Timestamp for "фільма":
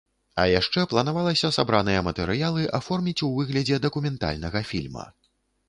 4.75-5.09